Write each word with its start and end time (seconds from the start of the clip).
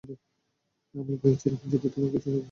আমি 0.95 1.13
ভয়ে 1.21 1.37
ছিলাম, 1.41 1.61
যদি 1.63 1.87
তোমার 1.93 2.09
কিছু 2.13 2.27
হয়ে 2.27 2.33
যায়! 2.33 2.39